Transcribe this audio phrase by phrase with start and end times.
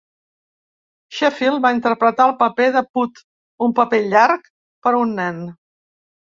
[1.17, 3.23] Sheffield va interpretar el paper de Pud,
[3.69, 5.43] un paper llarg per a un nen.